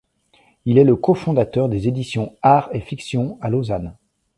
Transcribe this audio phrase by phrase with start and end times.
[0.65, 3.95] Il est le cofondateur des éditions art&fiction à Lausanne.